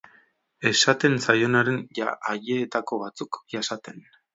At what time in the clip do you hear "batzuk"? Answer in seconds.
3.07-3.43